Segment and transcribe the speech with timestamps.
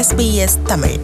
[0.00, 0.96] SBS Tamil.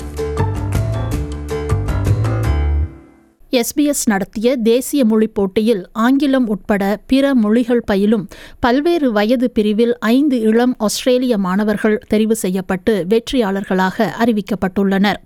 [3.51, 8.29] SBS நடத்திய தேசிய மொழிப் போட்டியில் ஆங்கிலம் உட்பட பிற மொழிகள் பயிலும்
[8.61, 15.17] பல்வேறு வயது பிரிவில் ஐந்து இளம் ஆஸ்திரேலிய மாணவர்கள் தெரிவு செய்யப்பட்டு வெற்றியாளர்களாக அறிவிக்கப்பட்டுள்ளனர்.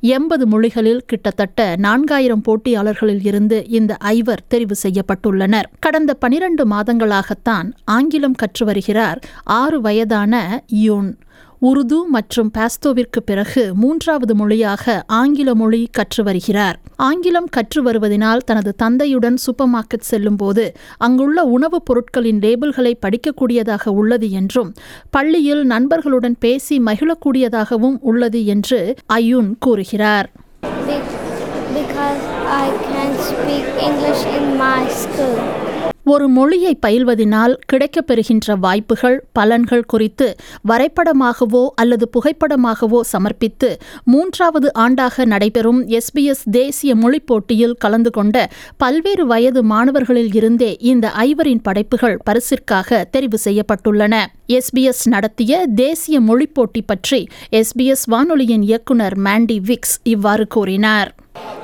[0.00, 5.64] எண்பது மொழிகளில் கிட்டத்தட்ட நான்காயிரம் போட்டியாளர்களில் இருந்து இந்த ஐவர் தெரிவு செய்யப்பட்டுள்ளனர்.
[5.78, 11.18] கடந்த பனிரண்டு மாதங்களாகத்தான் ஆங்கிலம் கற்று வருகிறார் ஆறு வயதான யூன்.
[11.64, 19.38] உருது மற்றும் பாஸ்தோவிற்கு பிறகு மூன்றாவது மொழியாக ஆங்கில மொழி கற்று வருகிறார் ஆங்கிலம் கற்று வருவதனால் தனது தந்தையுடன்
[19.44, 20.64] சூப்பர் மார்க்கெட் செல்லும்போது
[20.98, 24.70] அங்குள்ள உணவுப் பொருட்களின் லேபிள்களை படிக்கக்கூடியதாக உள்ளது என்றும்
[25.10, 28.80] பள்ளியில் நண்பர்களுடன் பேசி மகிழக்கூடியதாகவும் உள்ளது என்று
[29.12, 30.28] அயுன் கூறுகிறார்
[31.76, 32.20] because
[32.56, 35.38] I can speak English in my school.
[36.04, 40.36] ஒரு மொழியை பயில்வதினால் கிடைக்கப்பெறுகின்ற வாய்ப்புகள் பலன்கள் குறித்து
[40.68, 49.62] வரைபடமாகவோ அல்லது புகைப்படமாகவோ சமர்ப்பித்து மூன்றாவது ஆண்டாக நடைபெறும் எஸ்பிஎஸ் தேசிய மொழி போட்டியில் கலந்து கொண்ட பல்வேறு வயது
[49.62, 54.14] மாணவர்களில் இருந்தே இந்த ஐவரின் படைப்புகள் பரிசிற்காக தெரிவு செய்யப்பட்டுள்ளன.
[54.48, 61.14] எஸ்பிஎஸ் நடத்திய தேசிய மொழி போட்டி பற்றி எஸ்பிஎஸ் வானொலியின் இயக்குனர் மாண்டி விக்ஸ் இவ்வாறு கூறினார்.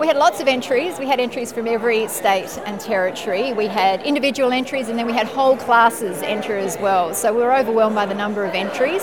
[0.00, 0.98] We had lots of entries.
[0.98, 3.52] We had entries from every state and territory.
[3.52, 7.14] We had individual entries and then we had whole classes enter as well.
[7.14, 9.02] So we were overwhelmed by the number of entries.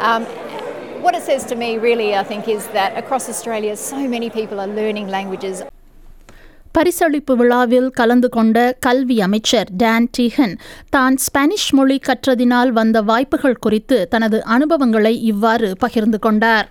[0.00, 0.24] Um,
[1.02, 4.58] what it says to me, really, I think, is that across Australia, so many people
[4.60, 5.58] are learning languages
[6.74, 10.52] பரிசளிப்பு விழாவில் கலந்து கொண்ட கல்வி அமைச்சர் Don டீஹன்
[10.96, 16.66] தான் Spanish மொழி கற்றதினால் வந்த வாய்ப்புகள் குறித்து தனது அனுபவங்களை இவ்வாறு பகிர்ந்து கொண்டார்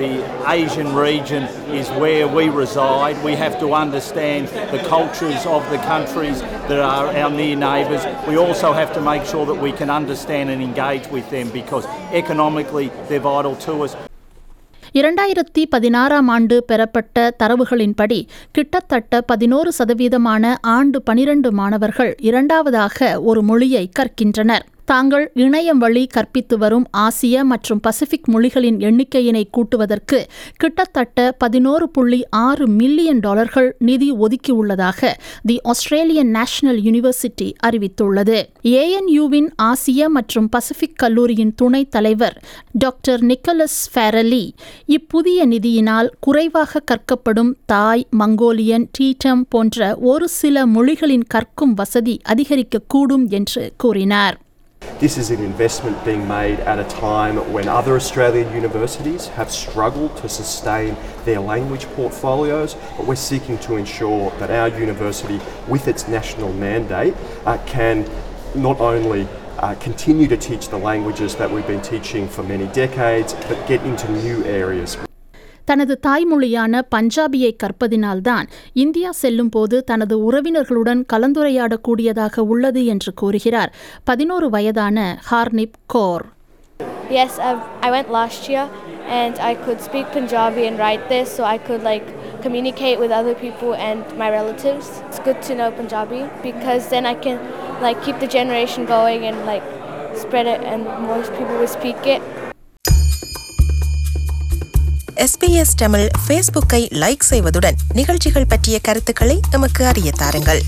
[0.00, 0.12] The
[0.48, 3.22] Asian region is where we reside.
[3.22, 4.42] We have to understand
[4.72, 8.04] the cultures of the countries that are our near neighbours.
[8.26, 11.84] We also have to make sure that we can understand and engage with them because
[12.14, 13.92] economically they're vital to us.
[14.94, 18.18] இரண்டாயிரத்தி பதினாறாம் ஆண்டு பெறப்பட்ட தரவுகளின்படி
[18.52, 20.44] கிட்டத்தட்ட பதினோரு சதவீதமான
[20.76, 28.28] ஆண்டு பனிரண்டு மாணவர்கள் இரண்டாவதாக ஒரு மொழியை கற்கின்றனர் தாங்கள் இணையம் வழி கற்பித்து வரும் ஆசிய மற்றும் பசிபிக்
[28.28, 30.18] மொழிகளின் எண்ணிக்கையினை கூட்டுவதற்கு
[30.56, 35.10] கிட்டத்தட்ட பதினோரு புள்ளி ஆறு மில்லியன் டாலர்கள் நிதி ஒதுக்கியுள்ளதாக
[35.42, 38.38] தி ஆஸ்திரேலியன் நேஷனல் யூனிவர்சிட்டி அறிவித்துள்ளது.
[38.62, 42.36] ஏஎன்யூவின் ஆசிய மற்றும் பசிபிக் கல்லூரியின் துணைத் தலைவர்
[42.72, 44.44] டாக்டர் நிக்கலஸ் ஃபேரலி
[44.88, 53.72] இப்புதிய நிதியினால் குறைவாக கற்கப்படும் தாய் மங்கோலியன் டீட்டம் போன்ற ஒரு சில மொழிகளின் கற்கும் வசதி அதிகரிக்கக்கூடும் என்று
[53.76, 54.38] கூறினார்.
[55.00, 60.14] This is an investment being made at a time when other Australian universities have struggled
[60.18, 60.94] to sustain
[61.24, 67.14] their language portfolios, but we're seeking to ensure that our university, with its national mandate,
[67.46, 68.06] uh, can
[68.54, 69.26] not only
[69.60, 73.82] uh, continue to teach the languages that we've been teaching for many decades, but get
[73.86, 74.98] into new areas.
[75.64, 83.72] தனது தாய்மொழியான பஞ்சாபியை கற்பதினால்தான் India செல்லும் போது தனது உறவினர்களுடன் கலந்துரையாடக்கூடியதாக உள்ளது என்று கூறுகிறார்
[84.04, 84.98] பதினோரு வயதான
[85.30, 86.26] Harnip Kaur
[87.10, 88.64] Yes, I've, I went last year
[89.10, 92.06] and I could speak Punjabi and write this so I could like
[92.42, 95.02] communicate with other people and my relatives.
[95.06, 97.38] It's good to know Punjabi because then I can
[97.80, 99.66] like keep the generation going and like
[100.16, 102.22] spread it and more people will speak it.
[105.20, 110.62] SBS Tamil ஃபேஸ்புக்கை like செய்வதுடன் நிகழ்ச்சிகள் பற்றிய கருத்துக்களை எமக்கு அறிய தாருங்கள்.